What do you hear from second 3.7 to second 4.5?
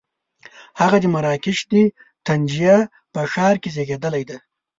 زېږېدلی دی.